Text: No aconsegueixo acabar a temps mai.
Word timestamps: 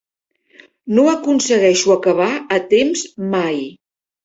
No 0.99 1.03
aconsegueixo 1.11 1.95
acabar 1.97 2.31
a 2.59 2.61
temps 2.75 3.07
mai. 3.37 3.65